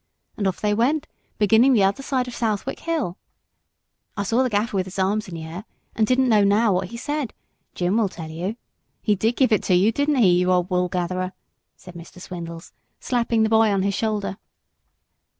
And 0.35 0.47
off 0.47 0.59
they 0.59 0.73
went, 0.73 1.05
beginning 1.37 1.73
the 1.73 1.83
other 1.83 2.01
side 2.01 2.27
of 2.27 2.33
Southwick 2.33 2.79
Hill. 2.79 3.17
I 4.17 4.23
saw 4.23 4.41
the 4.41 4.49
Gaffer 4.49 4.75
with 4.75 4.87
his 4.87 4.97
arms 4.97 5.27
in 5.27 5.35
the 5.35 5.43
air, 5.43 5.63
and 5.95 6.07
don't 6.07 6.27
know 6.27 6.43
now 6.43 6.73
what 6.73 6.87
he 6.87 6.97
said. 6.97 7.35
Jim 7.75 7.97
will 7.97 8.09
tell 8.09 8.31
you. 8.31 8.55
He 9.03 9.13
did 9.13 9.35
give 9.35 9.51
it 9.51 9.69
you, 9.69 9.91
didn't 9.91 10.15
he, 10.15 10.39
you 10.39 10.51
old 10.51 10.69
Woolgatherer?" 10.69 11.33
said 11.75 11.93
Mr. 11.93 12.19
Swindles, 12.19 12.73
slapping 12.99 13.43
the 13.43 13.47
boy 13.49 13.69
on 13.71 13.81
the 13.81 13.91
shoulder. 13.91 14.37